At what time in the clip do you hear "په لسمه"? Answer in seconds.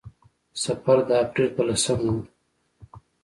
1.55-2.09